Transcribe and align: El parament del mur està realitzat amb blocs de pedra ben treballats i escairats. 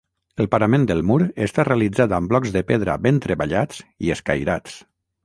El 0.43 0.47
parament 0.53 0.85
del 0.91 1.03
mur 1.09 1.17
està 1.47 1.65
realitzat 1.67 2.15
amb 2.19 2.31
blocs 2.33 2.53
de 2.57 2.63
pedra 2.71 2.97
ben 3.09 3.21
treballats 3.27 3.85
i 4.07 4.11
escairats. 4.17 4.81